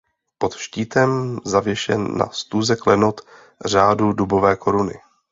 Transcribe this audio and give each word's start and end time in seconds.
Pod 0.37 0.55
štítem 0.55 1.39
zavěšen 1.45 2.17
na 2.17 2.29
stuze 2.29 2.75
klenot 2.75 3.21
Řádu 3.65 4.13
Dubové 4.13 4.55
koruny. 4.55 4.99